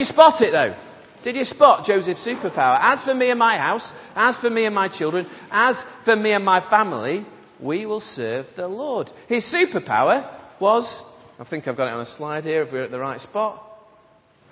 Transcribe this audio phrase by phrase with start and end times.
[0.00, 0.74] you spot it though?
[1.22, 2.78] Did you spot Joseph's superpower?
[2.80, 6.32] As for me and my house, as for me and my children, as for me
[6.32, 7.26] and my family,
[7.60, 9.10] we will serve the Lord.
[9.28, 11.04] His superpower was,
[11.38, 13.62] I think I've got it on a slide here if we're at the right spot.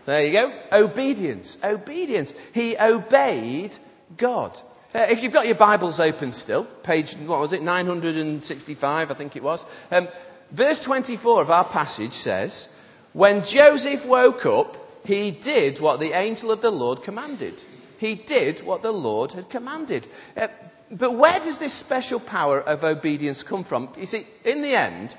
[0.05, 0.85] There you go.
[0.85, 1.57] Obedience.
[1.65, 2.33] Obedience.
[2.53, 3.73] He obeyed
[4.19, 4.53] God.
[4.95, 9.37] Uh, if you've got your Bibles open still, page, what was it, 965, I think
[9.37, 9.63] it was.
[9.91, 10.09] Um,
[10.55, 12.69] verse 24 of our passage says,
[13.13, 14.77] When Joseph woke up,
[15.09, 17.55] he did what the angel of the Lord commanded.
[17.97, 20.07] He did what the Lord had commanded.
[20.37, 20.49] Uh,
[20.91, 23.89] but where does this special power of obedience come from?
[23.97, 25.15] You see, in the end,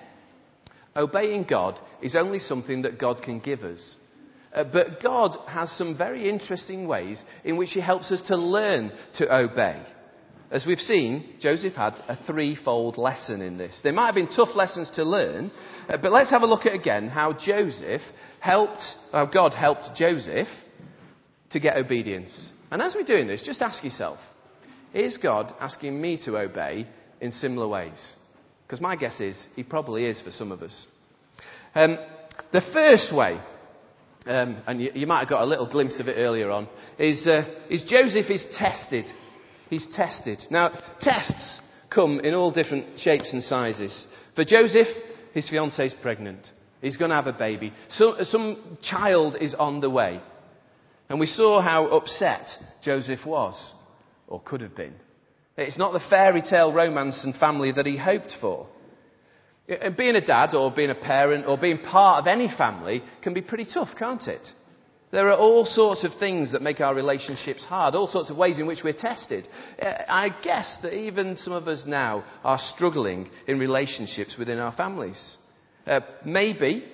[0.95, 3.95] obeying God is only something that God can give us.
[4.53, 8.91] Uh, but God has some very interesting ways in which He helps us to learn
[9.15, 9.81] to obey.
[10.51, 13.79] As we've seen, Joseph had a threefold lesson in this.
[13.83, 15.51] They might have been tough lessons to learn,
[15.87, 18.01] uh, but let's have a look at again how Joseph
[18.39, 18.81] helped,
[19.11, 20.47] how God helped Joseph
[21.51, 22.51] to get obedience.
[22.71, 24.17] And as we're doing this, just ask yourself,
[24.91, 26.87] is God asking me to obey
[27.21, 28.03] in similar ways?
[28.65, 30.87] Because my guess is he probably is for some of us.
[31.75, 31.97] Um,
[32.51, 33.39] the first way,
[34.25, 37.27] um, and you, you, might have got a little glimpse of it earlier on, is,
[37.27, 39.05] uh, is Joseph is tested
[39.69, 40.43] he's tested.
[40.49, 44.05] Now, tests come in all different shapes and sizes.
[44.35, 44.87] For Joseph,
[45.33, 46.47] his fiancée is pregnant.
[46.81, 47.73] He's going to have a baby.
[47.89, 50.21] So, some child is on the way.
[51.09, 52.47] And we saw how upset
[52.83, 53.73] Joseph was,
[54.27, 54.93] or could have been.
[55.57, 58.67] It's not the fairy tale romance and family that he hoped for.
[59.67, 63.41] Being a dad, or being a parent, or being part of any family can be
[63.41, 64.47] pretty tough, can't it?
[65.11, 68.59] There are all sorts of things that make our relationships hard, all sorts of ways
[68.59, 69.47] in which we're tested.
[69.81, 74.71] Uh, I guess that even some of us now are struggling in relationships within our
[74.73, 75.37] families.
[75.87, 76.85] Uh, maybe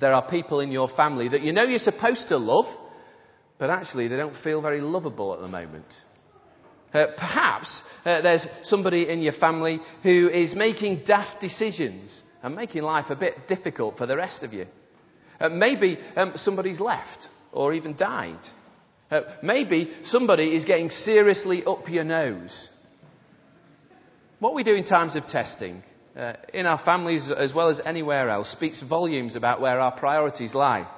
[0.00, 2.66] there are people in your family that you know you're supposed to love,
[3.58, 5.86] but actually they don't feel very lovable at the moment.
[6.92, 12.82] Uh, perhaps uh, there's somebody in your family who is making daft decisions and making
[12.82, 14.66] life a bit difficult for the rest of you.
[15.38, 18.38] Uh, maybe um, somebody's left or even died.
[19.10, 22.68] Uh, maybe somebody is getting seriously up your nose.
[24.38, 25.82] What we do in times of testing,
[26.16, 30.54] uh, in our families as well as anywhere else, speaks volumes about where our priorities
[30.54, 30.88] lie.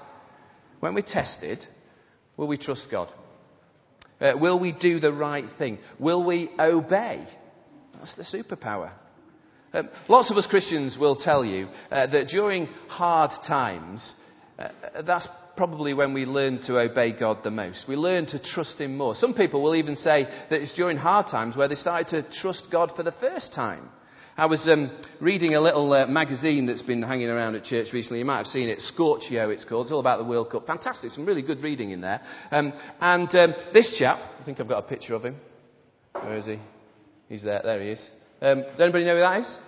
[0.80, 1.64] When we're tested,
[2.36, 3.12] will we trust God?
[4.20, 5.78] Uh, will we do the right thing?
[5.98, 7.26] Will we obey?
[7.94, 8.90] That's the superpower.
[9.72, 14.14] Um, lots of us Christians will tell you uh, that during hard times,
[14.58, 14.68] uh,
[15.06, 17.84] that's probably when we learn to obey God the most.
[17.88, 19.14] We learn to trust Him more.
[19.16, 22.68] Some people will even say that it's during hard times where they started to trust
[22.72, 23.90] God for the first time.
[24.36, 28.20] I was um, reading a little uh, magazine that's been hanging around at church recently.
[28.20, 28.80] You might have seen it.
[28.82, 29.86] Scorchio, it's called.
[29.86, 30.64] It's all about the World Cup.
[30.64, 31.10] Fantastic.
[31.10, 32.20] Some really good reading in there.
[32.52, 35.36] Um, and um, this chap, I think I've got a picture of him.
[36.12, 36.60] Where is he?
[37.28, 37.60] He's there.
[37.64, 38.10] There he is.
[38.40, 39.58] Um, does anybody know who that is?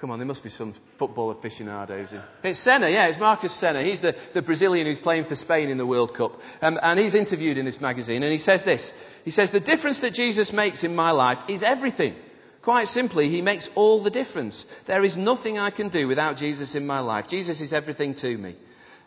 [0.00, 2.10] Come on, there must be some football aficionados.
[2.10, 2.20] In.
[2.42, 3.82] It's Senna, yeah, it's Marcos Senna.
[3.84, 6.32] He's the, the Brazilian who's playing for Spain in the World Cup.
[6.60, 8.92] Um, and he's interviewed in this magazine, and he says this.
[9.24, 12.16] He says, The difference that Jesus makes in my life is everything.
[12.62, 14.64] Quite simply, he makes all the difference.
[14.86, 17.26] There is nothing I can do without Jesus in my life.
[17.28, 18.56] Jesus is everything to me.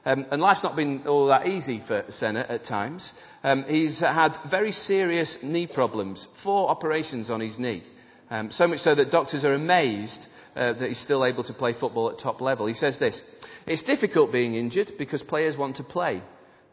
[0.05, 3.11] Um, and life's not been all that easy for Senna at times.
[3.43, 7.83] Um, he's had very serious knee problems, four operations on his knee.
[8.29, 10.25] Um, so much so that doctors are amazed
[10.57, 12.65] uh, that he's still able to play football at top level.
[12.65, 13.21] He says this
[13.65, 16.21] It's difficult being injured because players want to play.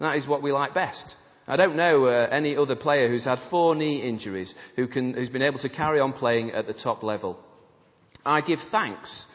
[0.01, 1.15] That is what we like best.
[1.47, 5.29] I don't know uh, any other player who's had four knee injuries who can, who's
[5.29, 7.39] been able to carry on playing at the top level.
[8.25, 9.27] I give thanks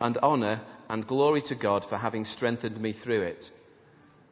[0.00, 3.44] and honour and glory to God for having strengthened me through it.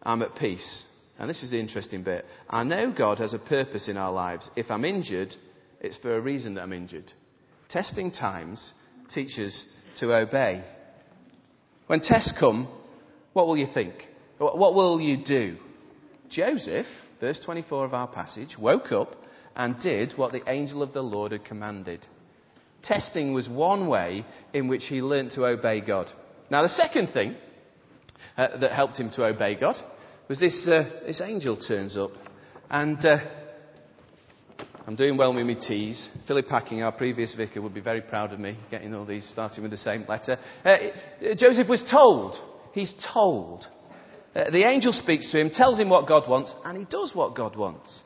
[0.02, 0.84] I'm at peace.
[1.18, 2.24] And this is the interesting bit.
[2.48, 4.48] I know God has a purpose in our lives.
[4.56, 5.34] If I'm injured,
[5.80, 7.12] it's for a reason that I'm injured.
[7.68, 8.72] Testing times
[9.14, 9.64] teach us
[9.98, 10.64] to obey.
[11.86, 12.68] When tests come,
[13.32, 13.94] what will you think?
[14.38, 15.56] What will you do?
[16.30, 16.86] Joseph,
[17.20, 19.16] verse 24 of our passage, woke up
[19.56, 22.06] and did what the angel of the Lord had commanded.
[22.82, 24.24] Testing was one way
[24.54, 26.10] in which he learnt to obey God.
[26.50, 27.36] Now, the second thing
[28.36, 29.76] uh, that helped him to obey God
[30.28, 32.12] was this, uh, this angel turns up.
[32.70, 33.18] And uh,
[34.90, 36.08] I'm doing well with my T's.
[36.26, 39.62] Philip Packing, our previous vicar, would be very proud of me getting all these starting
[39.62, 40.36] with the same letter.
[40.64, 40.78] Uh,
[41.36, 42.34] Joseph was told.
[42.72, 43.68] He's told.
[44.34, 47.36] Uh, the angel speaks to him, tells him what God wants, and he does what
[47.36, 48.02] God wants.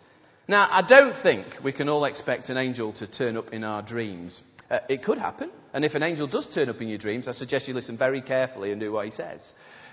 [0.47, 3.81] Now, I don't think we can all expect an angel to turn up in our
[3.81, 4.39] dreams.
[4.71, 7.33] Uh, it could happen, and if an angel does turn up in your dreams, I
[7.33, 9.41] suggest you listen very carefully and do what he says.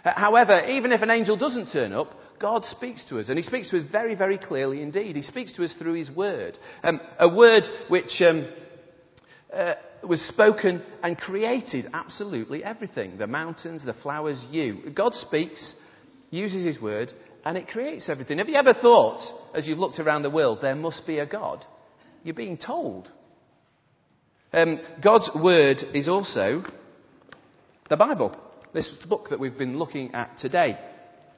[0.04, 3.44] Uh, however, even if an angel doesn't turn up, God speaks to us, and He
[3.44, 5.16] speaks to us very, very clearly indeed.
[5.16, 6.58] He speaks to us through His Word.
[6.84, 8.48] Um, a word which um,
[9.54, 14.92] uh, was spoken and created absolutely everything the mountains, the flowers, you.
[14.96, 15.76] God speaks,
[16.32, 17.14] uses His Word,
[17.46, 18.40] and it creates everything.
[18.40, 19.22] Have you ever thought,
[19.54, 21.66] as you've looked around the world, there must be a God?
[22.24, 23.10] You're being told.
[24.54, 26.64] Um, God's Word is also
[27.90, 28.36] the Bible,
[28.74, 30.78] this book that we've been looking at today.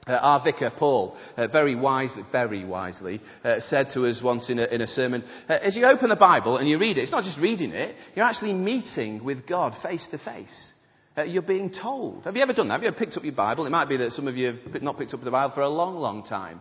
[0.06, 4.58] Uh, our vicar, Paul, uh, very wisely, very wisely, uh, said to us once in
[4.58, 7.10] a, in a sermon, uh, as you open the Bible and you read it, it's
[7.10, 10.72] not just reading it, you're actually meeting with God face to face.
[11.16, 12.24] Uh, you're being told.
[12.24, 12.74] Have you ever done that?
[12.74, 13.64] Have you ever picked up your Bible?
[13.64, 15.68] It might be that some of you have not picked up the Bible for a
[15.68, 16.60] long, long time.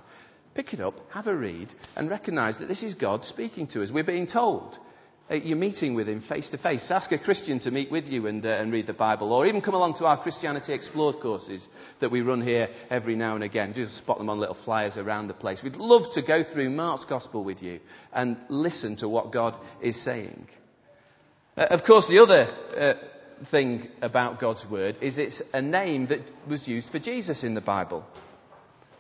[0.56, 3.90] Pick it up, have a read, and recognize that this is God speaking to us.
[3.92, 4.78] We're being told.
[5.30, 6.86] You're meeting with him face to face.
[6.92, 9.62] Ask a Christian to meet with you and, uh, and read the Bible, or even
[9.62, 11.66] come along to our Christianity Explored courses
[12.02, 13.74] that we run here every now and again.
[13.74, 15.62] Just spot them on little flyers around the place.
[15.64, 17.80] We'd love to go through Mark's Gospel with you
[18.12, 20.46] and listen to what God is saying.
[21.56, 26.20] Uh, of course, the other uh, thing about God's Word is it's a name that
[26.50, 28.06] was used for Jesus in the Bible.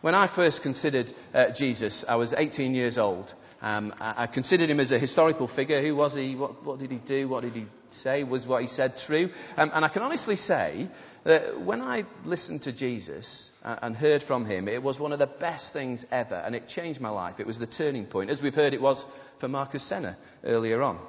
[0.01, 3.33] When I first considered uh, Jesus, I was 18 years old.
[3.63, 5.81] Um, I, I, considered him as a historical figure.
[5.81, 6.35] Who was he?
[6.35, 7.29] What, what, did he do?
[7.29, 7.65] What did he
[8.01, 8.23] say?
[8.25, 9.29] Was what he said true?
[9.55, 10.89] Um, and I can honestly say
[11.23, 15.19] that when I listened to Jesus uh, and heard from him, it was one of
[15.19, 17.35] the best things ever, and it changed my life.
[17.39, 19.01] It was the turning point, as we've heard it was
[19.39, 20.99] for Marcos Senna earlier on.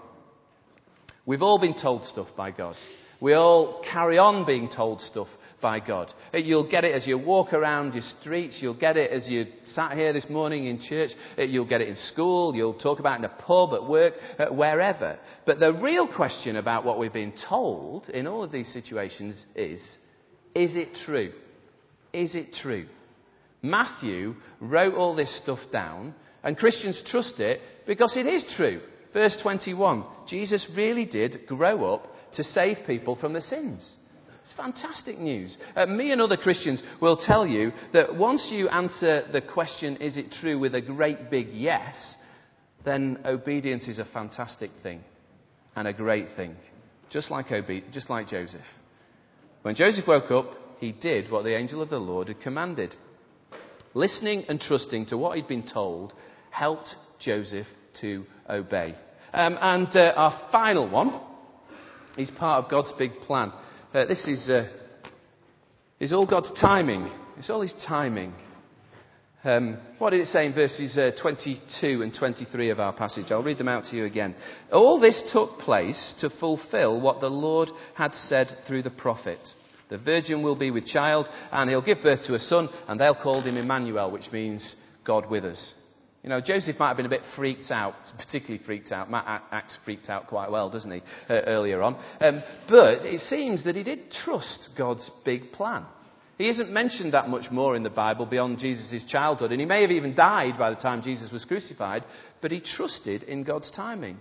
[1.26, 2.76] We've all been told stuff by God.
[3.20, 5.28] We all carry on being told stuff
[5.64, 6.12] by God.
[6.34, 8.58] You'll get it as you walk around your streets.
[8.60, 11.12] You'll get it as you sat here this morning in church.
[11.38, 12.54] You'll get it in school.
[12.54, 14.12] You'll talk about in a pub, at work,
[14.50, 15.18] wherever.
[15.46, 19.80] But the real question about what we've been told in all of these situations is,
[20.54, 21.32] is it true?
[22.12, 22.84] Is it true?
[23.62, 28.82] Matthew wrote all this stuff down, and Christians trust it because it is true.
[29.14, 33.94] Verse 21 Jesus really did grow up to save people from their sins.
[34.44, 35.56] It's fantastic news.
[35.74, 40.18] Uh, me and other Christians will tell you that once you answer the question, is
[40.18, 42.16] it true, with a great big yes,
[42.84, 45.02] then obedience is a fantastic thing
[45.74, 46.56] and a great thing.
[47.08, 48.60] Just like, obe- just like Joseph.
[49.62, 52.94] When Joseph woke up, he did what the angel of the Lord had commanded.
[53.94, 56.12] Listening and trusting to what he'd been told
[56.50, 57.66] helped Joseph
[58.02, 58.94] to obey.
[59.32, 61.18] Um, and uh, our final one
[62.18, 63.52] is part of God's big plan.
[63.94, 64.66] Uh, this is, uh,
[66.00, 67.08] is all God's timing.
[67.38, 68.34] It's all His timing.
[69.44, 73.26] Um, what did it say in verses uh, 22 and 23 of our passage?
[73.30, 74.34] I'll read them out to you again.
[74.72, 79.38] All this took place to fulfill what the Lord had said through the prophet.
[79.90, 83.14] The virgin will be with child, and he'll give birth to a son, and they'll
[83.14, 84.74] call him Emmanuel, which means
[85.04, 85.72] God with us.
[86.24, 89.10] You know, Joseph might have been a bit freaked out, particularly freaked out.
[89.10, 91.96] Matt acts freaked out quite well, doesn't he, uh, earlier on.
[92.18, 95.84] Um, but it seems that he did trust God's big plan.
[96.38, 99.82] He isn't mentioned that much more in the Bible beyond Jesus' childhood, and he may
[99.82, 102.04] have even died by the time Jesus was crucified,
[102.40, 104.16] but he trusted in God's timing.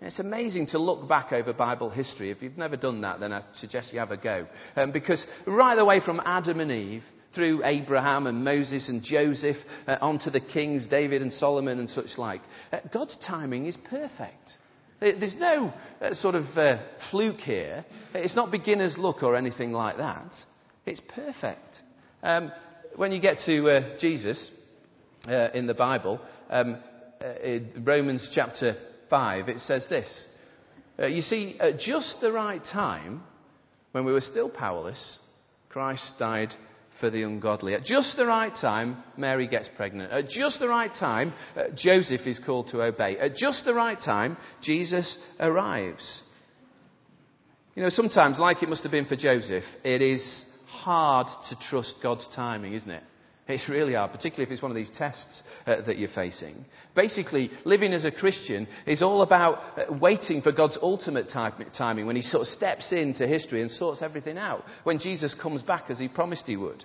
[0.00, 2.30] It's amazing to look back over Bible history.
[2.30, 4.46] If you've never done that, then I suggest you have a go.
[4.76, 7.02] Um, because right away from Adam and Eve,
[7.34, 12.16] through Abraham and Moses and Joseph uh, onto the kings, David and Solomon and such
[12.16, 12.40] like.
[12.72, 14.58] Uh, God's timing is perfect.
[15.00, 16.78] There's no uh, sort of uh,
[17.10, 17.84] fluke here.
[18.14, 20.32] It's not beginner's luck or anything like that.
[20.86, 21.82] It's perfect.
[22.22, 22.52] Um,
[22.96, 24.50] when you get to uh, Jesus
[25.28, 26.78] uh, in the Bible, um,
[27.42, 28.76] in Romans chapter
[29.10, 30.26] 5, it says this.
[30.98, 33.22] you see, at just the right time,
[33.92, 35.18] when we were still powerless,
[35.68, 36.54] Christ died
[37.00, 37.74] for the ungodly.
[37.74, 40.12] At just the right time, Mary gets pregnant.
[40.12, 43.18] At just the right time, uh, Joseph is called to obey.
[43.18, 46.22] At just the right time, Jesus arrives.
[47.74, 51.96] You know, sometimes, like it must have been for Joseph, it is hard to trust
[52.02, 53.02] God's timing, isn't it?
[53.46, 56.64] It's really hard, particularly if it's one of these tests uh, that you're facing.
[56.96, 62.06] Basically, living as a Christian is all about uh, waiting for God's ultimate time, timing
[62.06, 65.84] when He sort of steps into history and sorts everything out, when Jesus comes back
[65.90, 66.84] as He promised He would.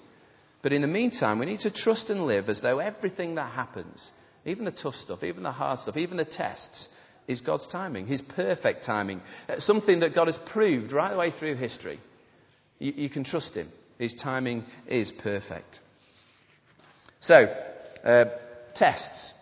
[0.61, 4.11] But in the meantime, we need to trust and live as though everything that happens,
[4.45, 6.89] even the tough stuff, even the hard stuff, even the tests,
[7.29, 9.21] is God's timing, His perfect timing.
[9.47, 12.01] Uh, something that God has proved right the way through history.
[12.79, 13.69] You, you can trust Him.
[13.97, 15.79] His timing is perfect.
[17.21, 17.35] So,
[18.05, 18.25] uh,
[18.75, 19.33] tests.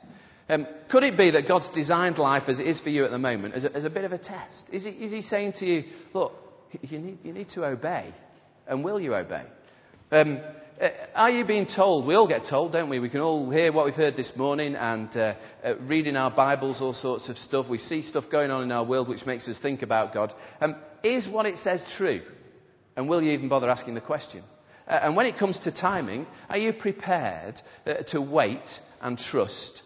[0.49, 3.17] Um, could it be that God's designed life as it is for you at the
[3.17, 4.63] moment as a, as a bit of a test?
[4.71, 6.33] Is he, is he saying to you, look,
[6.81, 8.13] you need, you need to obey?
[8.67, 9.43] And will you obey?
[10.11, 10.39] Um,
[10.79, 12.05] Uh, are you being told?
[12.05, 12.99] We all get told, don't we?
[12.99, 16.93] We can all hear what we've heard this morning and uh, uh, our Bibles all
[16.93, 17.65] sorts of stuff.
[17.67, 20.33] We see stuff going on in our world which makes us think about God.
[20.61, 22.21] Um, is what it says true?
[22.95, 24.43] And will you even bother asking the question?
[24.87, 28.63] Uh, and when it comes to timing, are you prepared uh, to wait
[29.01, 29.81] and trust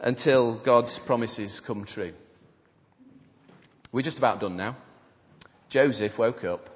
[0.00, 2.12] until God's promises come true?
[3.90, 4.76] We're just about done now.
[5.70, 6.68] Joseph woke up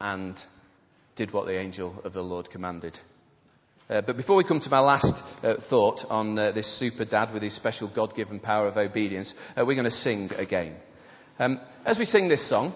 [0.00, 0.36] and
[1.14, 2.98] did what the angel of the Lord commanded.
[3.88, 7.32] Uh, but before we come to my last uh, thought on uh, this super dad
[7.32, 10.74] with his special God given power of obedience, uh, we're going to sing again.
[11.38, 12.74] Um, as we sing this song,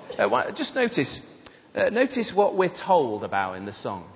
[0.56, 1.20] just notice,
[1.74, 4.10] uh, notice what we're told about in the song.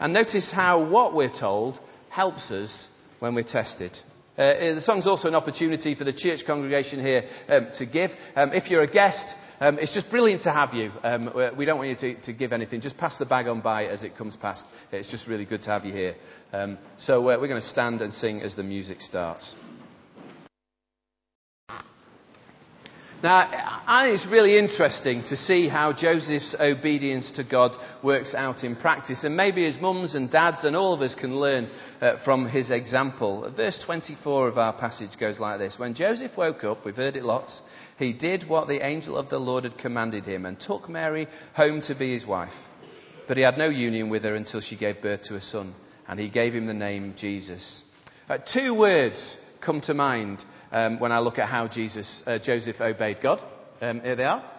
[0.00, 1.78] And notice how what we're told
[2.10, 2.88] helps us
[3.18, 3.96] when we're tested.
[4.36, 8.10] the song's also an opportunity for the church congregation here um, to give.
[8.36, 9.26] Um, if you're a guest,
[9.60, 10.92] um, it's just brilliant to have you.
[11.02, 12.80] Um, we don't want you to, to, give anything.
[12.80, 14.64] Just pass the bag on by as it comes past.
[14.92, 16.14] It's just really good to have you here.
[16.52, 19.54] Um, so uh, we're going to stand and sing as the music starts.
[23.20, 28.62] Now, I think it's really interesting to see how Joseph's obedience to God works out
[28.62, 29.24] in practice.
[29.24, 31.68] And maybe his mums and dads and all of us can learn
[32.00, 33.52] uh, from his example.
[33.56, 37.24] Verse 24 of our passage goes like this When Joseph woke up, we've heard it
[37.24, 37.60] lots,
[37.98, 41.80] he did what the angel of the Lord had commanded him and took Mary home
[41.88, 42.52] to be his wife.
[43.26, 45.74] But he had no union with her until she gave birth to a son,
[46.06, 47.82] and he gave him the name Jesus.
[48.28, 52.80] Uh, two words come to mind um, when I look at how Jesus, uh, Joseph
[52.80, 53.40] obeyed God.
[53.80, 54.50] Um, here they are.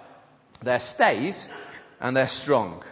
[0.63, 1.47] They're stays
[1.99, 2.83] and they're strong.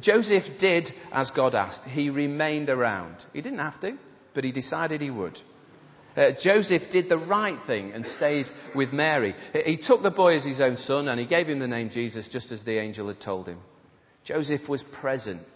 [0.00, 1.84] Joseph did as God asked.
[1.84, 3.16] He remained around.
[3.32, 3.98] He didn't have to,
[4.34, 5.38] but he decided he would.
[6.16, 9.34] Uh, Joseph did the right thing and stayed with Mary.
[9.64, 12.28] He took the boy as his own son and he gave him the name Jesus
[12.30, 13.58] just as the angel had told him.
[14.24, 15.46] Joseph was present.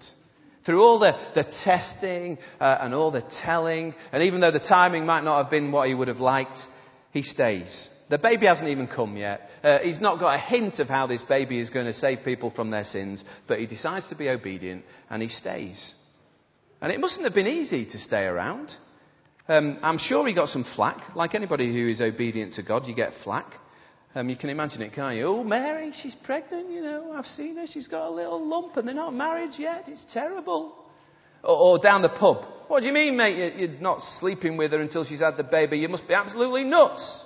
[0.67, 5.07] Through all the, the testing uh, and all the telling, and even though the timing
[5.07, 6.59] might not have been what he would have liked,
[7.12, 7.88] he stays.
[8.11, 9.49] The baby hasn't even come yet.
[9.62, 12.50] Uh, he's not got a hint of how this baby is going to save people
[12.55, 15.95] from their sins, but he decides to be obedient and he stays.
[16.81, 18.71] And it mustn't have been easy to stay around.
[19.49, 21.17] Um, I'm sure he got some flack.
[21.17, 23.53] Like anybody who is obedient to God, you get flack.
[24.15, 25.27] Um, you can imagine it, can't you?
[25.27, 28.88] Oh, Mary, she's pregnant, you know, I've seen her, she's got a little lump and
[28.88, 30.75] they're not married yet, it's terrible.
[31.45, 34.81] Or, or down the pub, what do you mean, mate, you're not sleeping with her
[34.81, 35.79] until she's had the baby?
[35.79, 37.25] You must be absolutely nuts.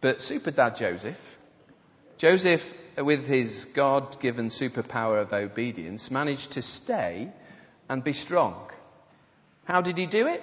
[0.00, 1.16] But super dad Joseph,
[2.18, 2.60] Joseph,
[2.98, 7.32] with his God given superpower of obedience, managed to stay
[7.88, 8.70] and be strong.
[9.64, 10.40] How did he do it?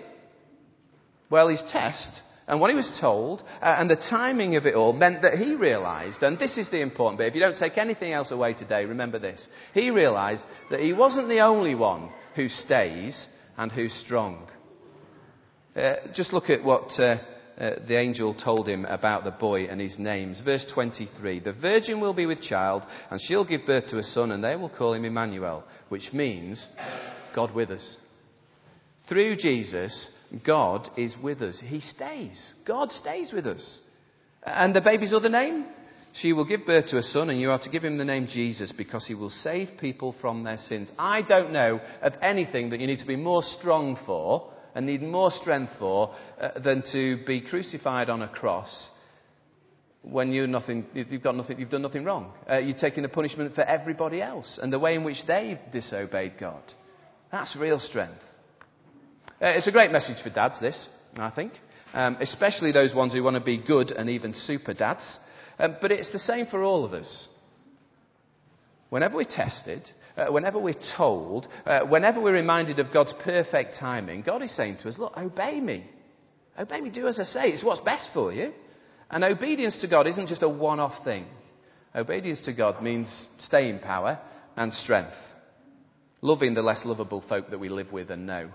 [1.29, 4.93] Well, his test and what he was told uh, and the timing of it all
[4.93, 8.13] meant that he realized, and this is the important bit, if you don't take anything
[8.13, 9.45] else away today, remember this.
[9.73, 13.27] He realized that he wasn't the only one who stays
[13.57, 14.47] and who's strong.
[15.75, 17.17] Uh, just look at what uh,
[17.57, 20.41] uh, the angel told him about the boy and his names.
[20.45, 24.31] Verse 23 The virgin will be with child, and she'll give birth to a son,
[24.31, 26.65] and they will call him Emmanuel, which means
[27.35, 27.97] God with us.
[29.09, 30.09] Through Jesus,
[30.45, 31.61] God is with us.
[31.63, 32.53] He stays.
[32.65, 33.79] God stays with us.
[34.45, 35.65] And the baby's other name?
[36.13, 38.27] She will give birth to a son, and you are to give him the name
[38.27, 40.91] Jesus because he will save people from their sins.
[40.97, 45.01] I don't know of anything that you need to be more strong for and need
[45.01, 48.89] more strength for uh, than to be crucified on a cross
[50.03, 52.31] when you're nothing, you've, got nothing, you've done nothing wrong.
[52.49, 56.33] Uh, you're taking the punishment for everybody else and the way in which they've disobeyed
[56.39, 56.61] God.
[57.31, 58.21] That's real strength.
[59.39, 61.53] Uh, it's a great message for dads, this, I think,
[61.93, 65.03] um, especially those ones who want to be good and even super dads.
[65.59, 67.27] Um, but it's the same for all of us.
[68.89, 74.23] Whenever we're tested, uh, whenever we're told, uh, whenever we're reminded of God's perfect timing,
[74.23, 75.85] God is saying to us, Look, obey me.
[76.57, 77.49] Obey me, do as I say.
[77.49, 78.53] It's what's best for you.
[79.11, 81.25] And obedience to God isn't just a one off thing.
[81.95, 84.19] Obedience to God means staying power
[84.55, 85.15] and strength,
[86.21, 88.49] loving the less lovable folk that we live with and know.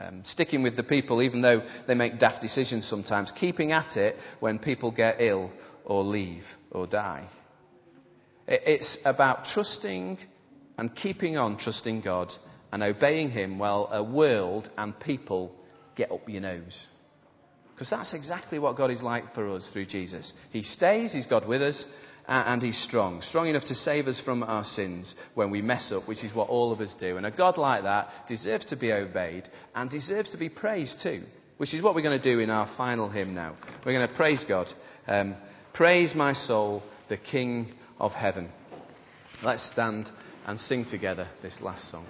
[0.00, 3.32] Um, sticking with the people, even though they make daft decisions sometimes.
[3.38, 5.50] Keeping at it when people get ill
[5.84, 7.28] or leave or die.
[8.46, 10.18] It's about trusting
[10.78, 12.30] and keeping on trusting God
[12.72, 15.52] and obeying Him while a world and people
[15.96, 16.86] get up your nose.
[17.74, 20.32] Because that's exactly what God is like for us through Jesus.
[20.50, 21.84] He stays, He's God with us,
[22.28, 23.22] and he's strong.
[23.22, 26.48] Strong enough to save us from our sins when we mess up, which is what
[26.48, 27.16] all of us do.
[27.16, 31.22] And a God like that deserves to be obeyed and deserves to be praised too,
[31.56, 33.56] which is what we're going to do in our final hymn now.
[33.84, 34.66] We're going to praise God.
[35.06, 35.36] Um,
[35.72, 38.50] praise my soul, the King of heaven.
[39.42, 40.10] Let's stand
[40.46, 42.06] and sing together this last song.